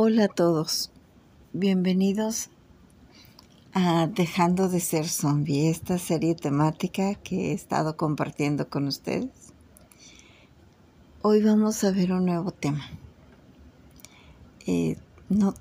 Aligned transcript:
Hola 0.00 0.26
a 0.26 0.28
todos, 0.28 0.92
bienvenidos 1.52 2.50
a 3.74 4.06
Dejando 4.06 4.68
de 4.68 4.78
ser 4.78 5.08
zombie, 5.08 5.70
esta 5.70 5.98
serie 5.98 6.36
temática 6.36 7.16
que 7.16 7.50
he 7.50 7.52
estado 7.52 7.96
compartiendo 7.96 8.68
con 8.68 8.86
ustedes. 8.86 9.52
Hoy 11.20 11.42
vamos 11.42 11.82
a 11.82 11.90
ver 11.90 12.12
un 12.12 12.26
nuevo 12.26 12.52
tema. 12.52 12.88
Eh, 14.68 14.96
no, 15.28 15.54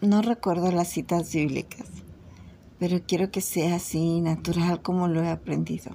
no 0.00 0.20
recuerdo 0.20 0.72
las 0.72 0.88
citas 0.88 1.32
bíblicas, 1.32 1.86
pero 2.80 3.02
quiero 3.06 3.30
que 3.30 3.40
sea 3.40 3.76
así 3.76 4.20
natural 4.20 4.82
como 4.82 5.06
lo 5.06 5.22
he 5.22 5.30
aprendido. 5.30 5.94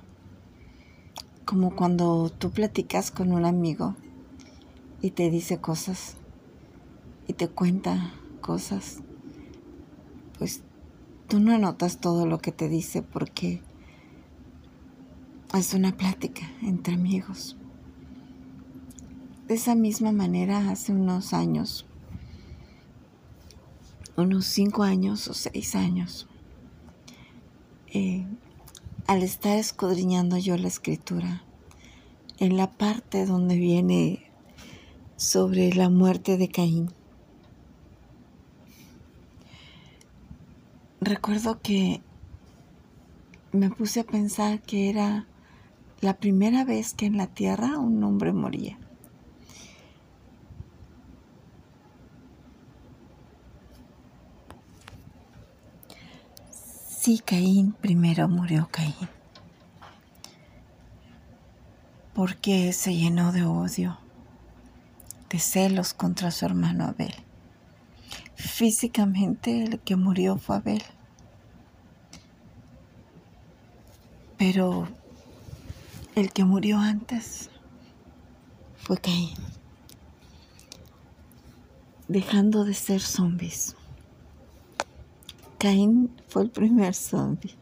Como 1.43 1.75
cuando 1.75 2.29
tú 2.29 2.51
platicas 2.51 3.11
con 3.11 3.33
un 3.33 3.43
amigo 3.43 3.95
y 5.01 5.11
te 5.11 5.29
dice 5.29 5.57
cosas 5.57 6.15
y 7.27 7.33
te 7.33 7.49
cuenta 7.49 8.13
cosas, 8.41 8.99
pues 10.37 10.63
tú 11.27 11.39
no 11.39 11.53
anotas 11.53 11.99
todo 11.99 12.25
lo 12.25 12.39
que 12.39 12.51
te 12.51 12.69
dice 12.69 13.01
porque 13.01 13.61
es 15.53 15.73
una 15.73 15.95
plática 15.95 16.49
entre 16.61 16.93
amigos. 16.93 17.57
De 19.47 19.55
esa 19.55 19.75
misma 19.75 20.11
manera, 20.11 20.69
hace 20.69 20.91
unos 20.91 21.33
años, 21.33 21.85
unos 24.17 24.45
cinco 24.45 24.83
años 24.83 25.27
o 25.27 25.33
seis 25.33 25.75
años, 25.75 26.27
eh, 27.93 28.25
al 29.07 29.23
estar 29.23 29.57
escudriñando 29.57 30.37
yo 30.37 30.57
la 30.57 30.67
escritura, 30.67 31.43
en 32.39 32.57
la 32.57 32.71
parte 32.71 33.25
donde 33.25 33.55
viene 33.55 34.29
sobre 35.15 35.73
la 35.73 35.89
muerte 35.89 36.37
de 36.37 36.49
Caín, 36.49 36.91
recuerdo 41.01 41.61
que 41.61 42.01
me 43.51 43.69
puse 43.69 44.01
a 44.01 44.03
pensar 44.03 44.61
que 44.61 44.89
era 44.89 45.25
la 46.01 46.15
primera 46.17 46.63
vez 46.63 46.93
que 46.93 47.05
en 47.05 47.17
la 47.17 47.27
tierra 47.27 47.77
un 47.77 48.03
hombre 48.03 48.33
moría. 48.33 48.77
Sí, 56.49 57.21
Caín, 57.25 57.71
primero 57.71 58.27
murió 58.27 58.67
Caín, 58.69 58.93
porque 62.13 62.73
se 62.73 62.93
llenó 62.93 63.31
de 63.31 63.45
odio, 63.45 63.97
de 65.29 65.39
celos 65.39 65.93
contra 65.93 66.31
su 66.31 66.45
hermano 66.45 66.83
Abel. 66.83 67.26
Físicamente 68.57 69.65
el 69.65 69.79
que 69.81 69.95
murió 69.95 70.39
fue 70.39 70.55
Abel. 70.55 70.81
Pero 74.35 74.87
el 76.15 76.33
que 76.33 76.43
murió 76.43 76.79
antes 76.79 77.51
fue 78.77 78.97
Caín. 78.97 79.35
Dejando 82.07 82.65
de 82.65 82.73
ser 82.73 82.99
zombies. 82.99 83.75
Caín 85.59 86.09
fue 86.27 86.41
el 86.41 86.49
primer 86.49 86.95
zombie. 86.95 87.55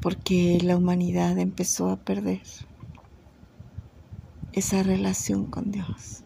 Porque 0.00 0.58
la 0.60 0.76
humanidad 0.76 1.38
empezó 1.38 1.90
a 1.90 1.96
perder 1.96 2.42
esa 4.52 4.82
relación 4.82 5.46
con 5.46 5.70
Dios. 5.70 6.21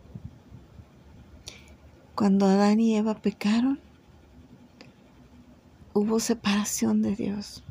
Cuando 2.16 2.46
Adán 2.46 2.80
y 2.80 2.96
Eva 2.96 3.14
pecaron, 3.14 3.78
hubo 5.92 6.18
separación 6.18 7.02
de 7.02 7.14
Dios. 7.14 7.62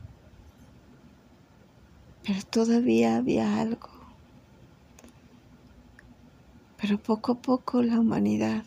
Pero 2.23 2.44
todavía 2.44 3.17
había 3.17 3.59
algo. 3.59 3.89
Pero 6.79 7.00
poco 7.00 7.31
a 7.31 7.35
poco 7.39 7.81
la 7.81 8.00
humanidad 8.00 8.63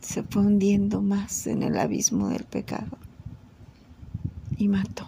se 0.00 0.24
fue 0.24 0.42
hundiendo 0.42 1.00
más 1.00 1.46
en 1.46 1.62
el 1.62 1.78
abismo 1.78 2.28
del 2.28 2.42
pecado 2.42 2.98
y 4.56 4.66
mató. 4.66 5.06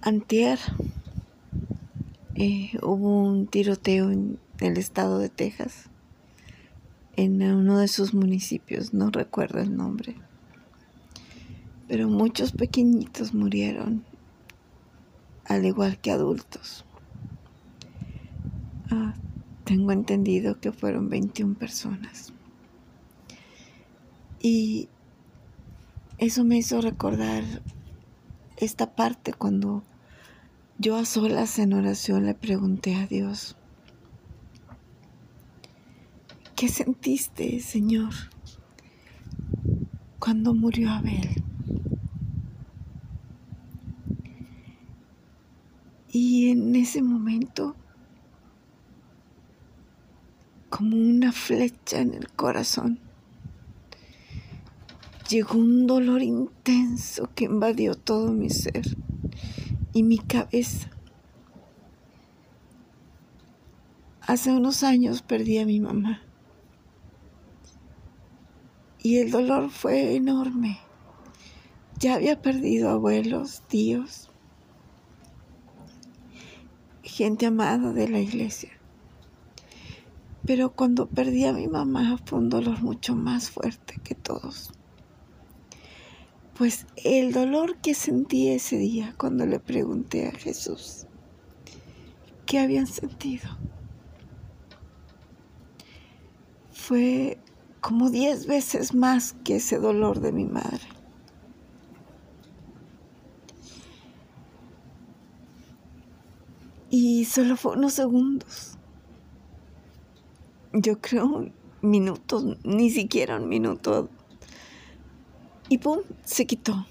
Antier 0.00 0.58
eh, 2.34 2.72
hubo 2.82 3.22
un 3.22 3.46
tiroteo 3.46 4.10
en 4.10 4.38
el 4.58 4.76
estado 4.76 5.18
de 5.18 5.28
Texas, 5.28 5.88
en 7.16 7.40
uno 7.42 7.78
de 7.78 7.88
sus 7.88 8.12
municipios, 8.12 8.92
no 8.92 9.10
recuerdo 9.10 9.60
el 9.60 9.76
nombre, 9.76 10.16
pero 11.86 12.08
muchos 12.08 12.52
pequeñitos 12.52 13.34
murieron, 13.34 14.04
al 15.44 15.64
igual 15.64 15.98
que 15.98 16.10
adultos. 16.10 16.84
Ah, 18.90 19.14
tengo 19.64 19.92
entendido 19.92 20.58
que 20.60 20.72
fueron 20.72 21.08
21 21.08 21.54
personas. 21.54 22.32
Y 24.40 24.88
eso 26.18 26.44
me 26.44 26.58
hizo 26.58 26.80
recordar 26.80 27.44
esta 28.56 28.94
parte 28.94 29.32
cuando 29.32 29.82
yo 30.78 30.96
a 30.96 31.04
solas 31.04 31.58
en 31.60 31.72
oración 31.72 32.26
le 32.26 32.34
pregunté 32.34 32.96
a 32.96 33.06
Dios, 33.06 33.56
¿qué 36.56 36.68
sentiste, 36.68 37.60
Señor, 37.60 38.12
cuando 40.18 40.52
murió 40.52 40.90
Abel? 40.90 41.42
Y 46.10 46.50
en 46.50 46.74
ese 46.74 47.02
momento, 47.02 47.76
como 50.70 50.96
una 50.96 51.30
flecha 51.30 52.00
en 52.00 52.14
el 52.14 52.28
corazón, 52.30 52.98
llegó 55.28 55.56
un 55.58 55.86
dolor 55.86 56.22
intenso 56.22 57.30
que 57.34 57.44
invadió 57.44 57.94
todo 57.94 58.32
mi 58.32 58.50
ser 58.50 58.84
y 59.94 60.02
mi 60.02 60.18
cabeza. 60.18 60.90
Hace 64.20 64.52
unos 64.52 64.82
años 64.82 65.22
perdí 65.22 65.58
a 65.58 65.66
mi 65.66 65.80
mamá 65.80 66.20
y 69.04 69.18
el 69.18 69.30
dolor 69.30 69.70
fue 69.70 70.16
enorme. 70.16 70.78
Ya 72.00 72.14
había 72.14 72.40
perdido 72.40 72.88
abuelos, 72.88 73.62
tíos, 73.68 74.30
gente 77.02 77.46
amada 77.46 77.92
de 77.92 78.08
la 78.08 78.18
iglesia. 78.18 78.70
Pero 80.46 80.72
cuando 80.72 81.06
perdí 81.06 81.44
a 81.44 81.52
mi 81.52 81.68
mamá 81.68 82.18
fue 82.24 82.38
un 82.38 82.48
dolor 82.48 82.82
mucho 82.82 83.14
más 83.14 83.50
fuerte 83.50 84.00
que 84.02 84.14
todos. 84.14 84.72
Pues 86.56 86.86
el 87.02 87.32
dolor 87.32 87.78
que 87.78 87.94
sentí 87.94 88.48
ese 88.48 88.78
día 88.78 89.14
cuando 89.18 89.44
le 89.44 89.58
pregunté 89.58 90.28
a 90.28 90.32
Jesús 90.32 91.06
qué 92.46 92.60
habían 92.60 92.86
sentido 92.86 93.48
fue 96.70 97.38
como 97.80 98.08
diez 98.08 98.46
veces 98.46 98.94
más 98.94 99.34
que 99.42 99.56
ese 99.56 99.78
dolor 99.78 100.20
de 100.20 100.32
mi 100.32 100.44
madre. 100.44 100.86
Y 106.88 107.24
solo 107.24 107.56
fue 107.56 107.72
unos 107.72 107.94
segundos. 107.94 108.78
Yo 110.72 111.00
creo 111.00 111.50
minutos, 111.82 112.56
ni 112.62 112.90
siquiera 112.90 113.38
un 113.38 113.48
minuto 113.48 114.08
y 115.68 115.78
¡pum! 115.78 116.00
se 116.24 116.46
quitó. 116.46 116.86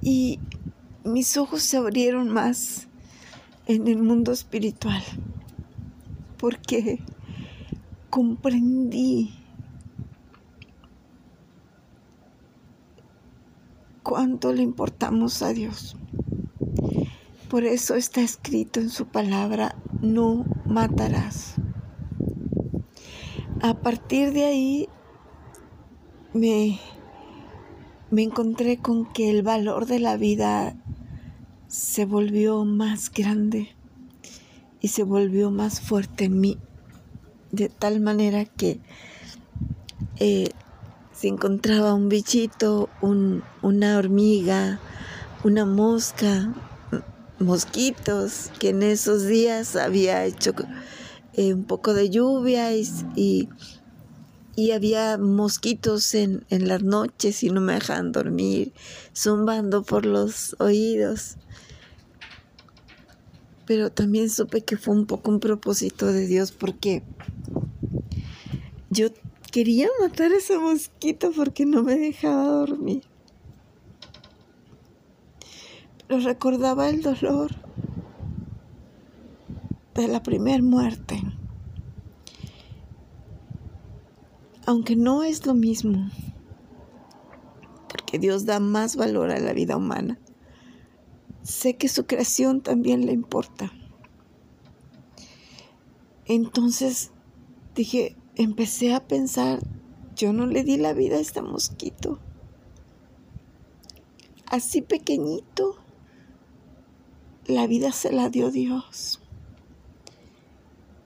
Y 0.00 0.40
mis 1.04 1.36
ojos 1.36 1.62
se 1.62 1.76
abrieron 1.76 2.28
más 2.28 2.88
en 3.66 3.86
el 3.86 3.98
mundo 4.02 4.32
espiritual 4.32 5.02
porque 6.38 6.98
comprendí 8.10 9.32
cuánto 14.02 14.52
le 14.52 14.62
importamos 14.62 15.40
a 15.42 15.52
Dios. 15.52 15.96
Por 17.48 17.64
eso 17.64 17.94
está 17.94 18.22
escrito 18.22 18.80
en 18.80 18.90
su 18.90 19.06
palabra, 19.06 19.76
no 20.00 20.44
matarás 20.66 21.54
a 23.62 23.74
partir 23.74 24.32
de 24.32 24.44
ahí 24.44 24.88
me, 26.34 26.80
me 28.10 28.24
encontré 28.24 28.78
con 28.78 29.10
que 29.12 29.30
el 29.30 29.44
valor 29.44 29.86
de 29.86 30.00
la 30.00 30.16
vida 30.16 30.74
se 31.68 32.04
volvió 32.04 32.64
más 32.64 33.10
grande 33.12 33.68
y 34.80 34.88
se 34.88 35.04
volvió 35.04 35.52
más 35.52 35.80
fuerte 35.80 36.24
en 36.24 36.40
mí, 36.40 36.58
de 37.52 37.68
tal 37.68 38.00
manera 38.00 38.44
que 38.46 38.80
eh, 40.18 40.48
se 41.12 41.28
encontraba 41.28 41.94
un 41.94 42.08
bichito, 42.08 42.90
una 43.00 43.96
hormiga, 43.96 44.80
una 45.44 45.64
mosca, 45.66 46.52
mosquitos, 47.38 48.50
que 48.58 48.70
en 48.70 48.82
esos 48.82 49.24
días 49.24 49.76
había 49.76 50.24
hecho 50.24 50.52
eh, 51.34 51.54
un 51.54 51.64
poco 51.64 51.94
de 51.94 52.10
lluvia 52.10 52.74
y, 52.76 53.48
y, 54.56 54.70
había 54.70 55.16
mosquitos 55.18 56.14
en, 56.14 56.44
en, 56.50 56.68
las 56.68 56.82
noches 56.82 57.42
y 57.42 57.50
no 57.50 57.60
me 57.60 57.74
dejaban 57.74 58.12
dormir, 58.12 58.72
zumbando 59.14 59.82
por 59.82 60.04
los 60.04 60.56
oídos. 60.58 61.36
Pero 63.66 63.90
también 63.90 64.28
supe 64.28 64.62
que 64.62 64.76
fue 64.76 64.94
un 64.94 65.06
poco 65.06 65.30
un 65.30 65.40
propósito 65.40 66.06
de 66.06 66.26
Dios 66.26 66.52
porque 66.52 67.02
yo 68.90 69.08
quería 69.52 69.88
matar 70.00 70.32
a 70.32 70.36
ese 70.36 70.58
mosquito 70.58 71.30
porque 71.34 71.64
no 71.64 71.82
me 71.82 71.96
dejaba 71.96 72.44
dormir. 72.44 73.02
Pero 76.06 76.20
recordaba 76.20 76.90
el 76.90 77.00
dolor 77.00 77.50
de 79.94 80.08
la 80.08 80.22
primer 80.22 80.62
muerte. 80.62 81.21
Aunque 84.72 84.96
no 84.96 85.22
es 85.22 85.44
lo 85.44 85.52
mismo, 85.52 86.10
porque 87.90 88.18
Dios 88.18 88.46
da 88.46 88.58
más 88.58 88.96
valor 88.96 89.30
a 89.30 89.38
la 89.38 89.52
vida 89.52 89.76
humana, 89.76 90.18
sé 91.42 91.76
que 91.76 91.88
su 91.88 92.06
creación 92.06 92.62
también 92.62 93.04
le 93.04 93.12
importa. 93.12 93.70
Entonces 96.24 97.10
dije, 97.74 98.16
empecé 98.34 98.94
a 98.94 99.06
pensar, 99.06 99.60
yo 100.16 100.32
no 100.32 100.46
le 100.46 100.64
di 100.64 100.78
la 100.78 100.94
vida 100.94 101.16
a 101.16 101.20
este 101.20 101.42
mosquito. 101.42 102.18
Así 104.46 104.80
pequeñito, 104.80 105.76
la 107.44 107.66
vida 107.66 107.92
se 107.92 108.10
la 108.10 108.30
dio 108.30 108.50
Dios 108.50 109.20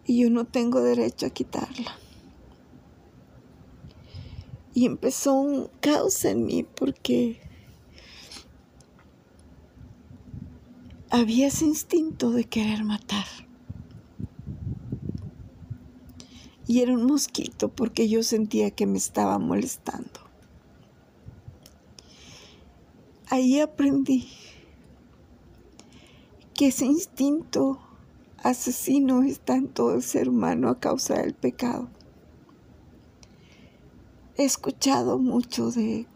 y 0.05 0.21
yo 0.21 0.31
no 0.31 0.45
tengo 0.45 0.83
derecho 0.83 1.27
a 1.27 1.31
quitarla. 1.31 2.06
Y 4.77 4.85
empezó 4.85 5.33
un 5.33 5.71
caos 5.81 6.23
en 6.27 6.45
mí 6.45 6.63
porque 6.63 7.41
había 11.09 11.47
ese 11.47 11.65
instinto 11.65 12.31
de 12.31 12.45
querer 12.45 12.85
matar. 12.85 13.25
Y 16.67 16.83
era 16.83 16.93
un 16.93 17.07
mosquito 17.07 17.71
porque 17.71 18.11
yo 18.11 18.23
sentía 18.23 18.71
que 18.71 18.85
me 18.85 18.99
estaba 18.99 19.39
molestando. 19.39 20.21
Ahí 23.31 23.61
aprendí 23.61 24.29
que 26.53 26.67
ese 26.67 26.85
instinto 26.85 27.81
asesino 28.43 29.23
está 29.23 29.57
en 29.57 29.69
todo 29.69 29.95
el 29.95 30.03
ser 30.03 30.29
humano 30.29 30.69
a 30.69 30.79
causa 30.79 31.15
del 31.15 31.33
pecado. 31.33 31.89
He 34.39 34.45
escuchado 34.45 35.19
mucho 35.19 35.71
de 35.71 36.07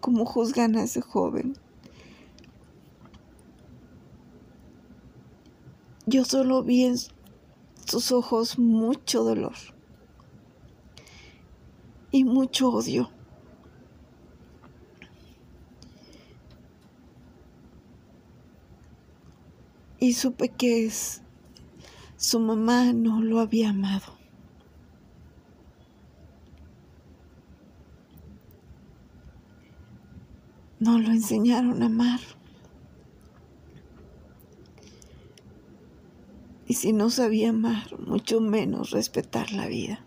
cómo 0.00 0.26
juzgan 0.26 0.76
a 0.76 0.82
ese 0.82 1.00
joven. 1.00 1.56
Yo 6.04 6.26
solo 6.26 6.62
vi 6.62 6.84
en 6.84 6.96
sus 7.86 8.12
ojos 8.12 8.58
mucho 8.58 9.24
dolor 9.24 9.54
y 12.10 12.24
mucho 12.24 12.68
odio. 12.68 13.10
Y 19.98 20.12
supe 20.12 20.50
que 20.50 20.92
su 22.18 22.40
mamá 22.40 22.92
no 22.92 23.22
lo 23.22 23.40
había 23.40 23.70
amado. 23.70 24.23
No 30.84 30.98
lo 30.98 31.12
enseñaron 31.12 31.82
a 31.82 31.86
amar. 31.86 32.20
Y 36.66 36.74
si 36.74 36.92
no 36.92 37.08
sabía 37.08 37.48
amar, 37.48 37.98
mucho 37.98 38.42
menos 38.42 38.90
respetar 38.90 39.50
la 39.52 39.66
vida. 39.66 40.04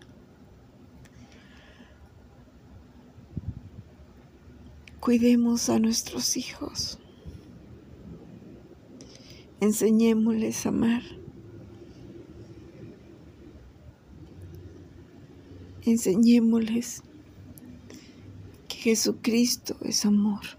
Cuidemos 5.00 5.68
a 5.68 5.80
nuestros 5.80 6.36
hijos. 6.36 7.00
Enseñémosles 9.58 10.64
a 10.64 10.68
amar. 10.68 11.02
enseñémosles 15.90 17.02
que 18.68 18.76
Jesucristo 18.76 19.74
es 19.80 20.04
amor. 20.04 20.57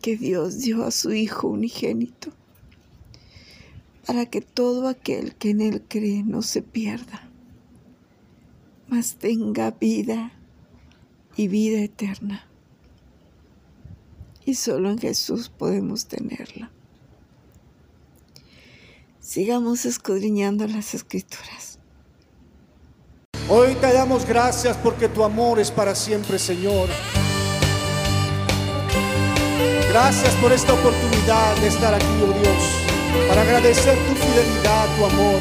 Que 0.00 0.16
Dios 0.16 0.58
dio 0.58 0.84
a 0.84 0.90
su 0.90 1.12
Hijo 1.12 1.48
unigénito 1.48 2.32
para 4.06 4.26
que 4.26 4.40
todo 4.40 4.88
aquel 4.88 5.34
que 5.36 5.50
en 5.50 5.60
Él 5.60 5.82
cree 5.86 6.22
no 6.24 6.42
se 6.42 6.62
pierda, 6.62 7.28
mas 8.88 9.14
tenga 9.16 9.70
vida 9.70 10.32
y 11.36 11.48
vida 11.48 11.80
eterna. 11.80 12.46
Y 14.44 14.54
solo 14.54 14.90
en 14.90 14.98
Jesús 14.98 15.48
podemos 15.48 16.06
tenerla 16.06 16.72
sigamos 19.30 19.84
escudriñando 19.84 20.66
las 20.66 20.92
escrituras. 20.92 21.78
Hoy 23.48 23.76
te 23.76 23.92
damos 23.92 24.26
gracias 24.26 24.76
porque 24.76 25.08
tu 25.08 25.22
amor 25.22 25.60
es 25.60 25.70
para 25.70 25.94
siempre, 25.94 26.36
Señor. 26.36 26.88
Gracias 30.02 30.34
por 30.36 30.50
esta 30.50 30.72
oportunidad 30.72 31.54
de 31.56 31.68
estar 31.68 31.92
aquí, 31.92 32.06
oh 32.24 32.32
Dios, 32.32 33.28
para 33.28 33.42
agradecer 33.42 33.98
tu 34.08 34.14
fidelidad, 34.14 34.86
tu 34.96 35.04
amor. 35.04 35.40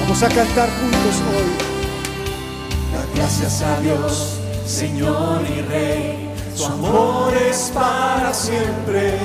Vamos 0.00 0.20
a 0.20 0.28
cantar 0.28 0.68
juntos 0.80 1.22
hoy. 1.30 2.92
Da 2.92 3.06
gracias 3.14 3.62
a 3.62 3.80
Dios, 3.82 4.36
Señor 4.66 5.42
y 5.48 5.62
Rey, 5.62 6.30
su 6.56 6.66
amor 6.66 7.32
es 7.36 7.70
para 7.72 8.34
siempre 8.34 9.20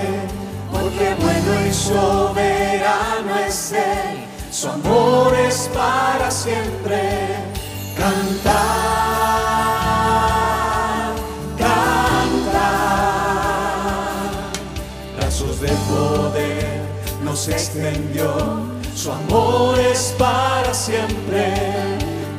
porque 0.71 1.15
bueno 1.19 1.67
y 1.67 1.73
soberano 1.73 3.39
es 3.47 3.71
Él, 3.71 4.23
su 4.51 4.69
amor 4.69 5.33
es 5.33 5.67
para 5.73 6.29
siempre. 6.29 7.27
Cantar, 7.97 9.10
nos 17.31 17.47
extendió, 17.47 18.33
su 18.93 19.09
amor 19.09 19.79
es 19.79 20.13
para 20.17 20.73
siempre, 20.73 21.53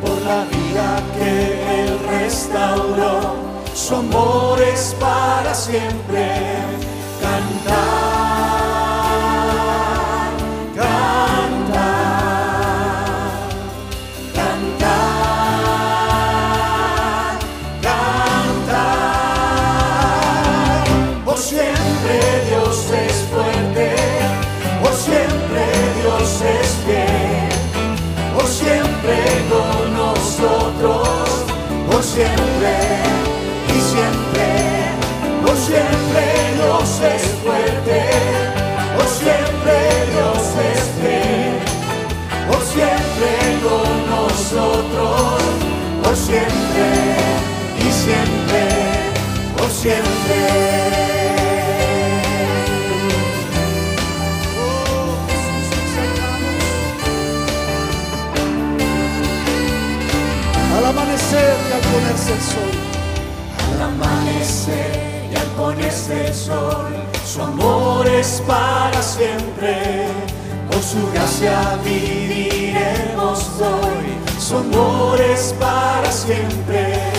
por 0.03 0.21
la 0.21 0.45
vida 0.45 1.03
que 1.17 1.85
Él 1.85 1.99
restauró, 2.11 3.35
su 3.75 3.97
amor 3.97 4.61
es 4.61 4.95
para 5.01 5.55
siempre. 5.55 6.27
Cantar. 7.23 7.92
Siempre 46.73 47.13
y 47.79 47.93
siempre, 47.93 48.63
por 49.57 49.71
siempre. 49.71 50.39
Al 60.77 60.87
amanecer 60.87 61.57
y 61.69 61.73
al 61.73 61.81
ponerse 61.81 62.33
el 62.33 62.41
sol. 62.41 62.73
Al 63.73 63.83
amanecer 63.83 65.31
y 65.31 65.37
al 65.37 65.47
ponerse 65.57 66.27
el 66.27 66.35
sol, 66.35 66.95
su 67.25 67.43
amor 67.43 68.07
es 68.07 68.43
para 68.47 69.03
siempre. 69.03 70.07
Por 70.71 70.83
su 70.83 71.11
gracia 71.13 71.79
viviremos 71.85 73.61
hoy, 73.61 74.32
su 74.53 74.59
amor 74.59 75.19
es 75.19 75.55
para 75.59 76.13
siempre. 76.13 77.12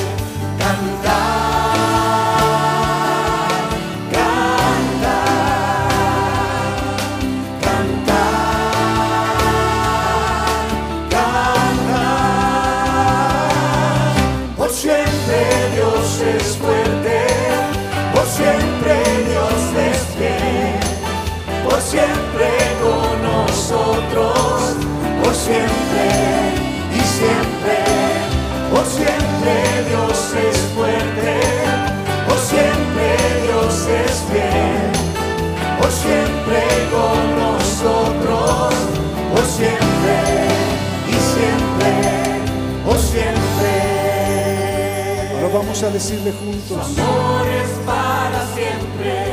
Vamos 45.73 45.83
a 45.83 45.89
decirle 45.89 46.31
juntos. 46.33 46.87
Su 46.95 47.01
amor 47.01 47.47
es 47.47 47.69
para 47.85 48.47
siempre. 48.53 49.25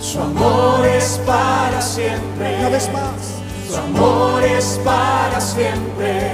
Su 0.00 0.20
amor 0.20 0.86
es 0.86 1.20
para 1.26 1.82
siempre. 1.82 2.56
Una 2.58 2.68
vez 2.70 2.90
más. 2.92 3.68
Su 3.68 3.76
amor 3.76 4.42
es 4.44 4.80
para 4.82 5.40
siempre. 5.40 6.30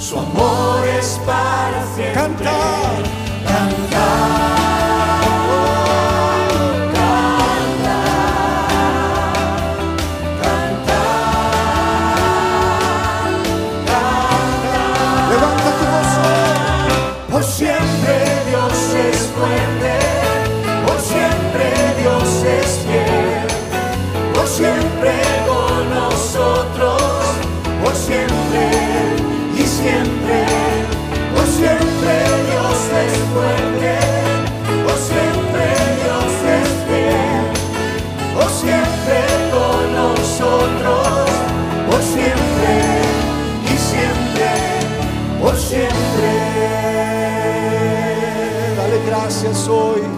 Su 0.00 0.18
amor 0.18 0.84
es 0.98 1.20
para 1.24 1.84
siempre. 1.94 2.14
Cantar. 2.14 3.02
Cantar. 3.46 4.63
Siempre, 29.74 30.44
por 31.34 31.46
siempre 31.46 32.14
Dios 32.48 32.78
es 33.02 33.14
fuerte, 33.32 33.94
por 34.84 34.98
siempre 35.10 35.64
Dios 36.02 36.32
es 36.58 36.70
fiel, 36.86 37.46
por 38.34 38.50
siempre 38.50 39.18
con 39.54 39.80
nosotros, 40.02 41.28
por 41.90 42.02
siempre 42.02 42.72
y 43.64 43.76
siempre, 43.90 44.50
por 45.40 45.56
siempre. 45.56 46.30
Dale 48.76 48.98
gracias 49.06 49.68
hoy 49.68 50.13